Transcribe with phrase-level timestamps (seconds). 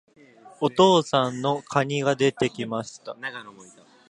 [0.61, 3.15] お父さんの蟹が出て来ました。